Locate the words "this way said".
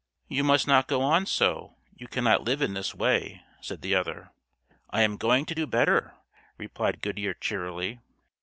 2.73-3.83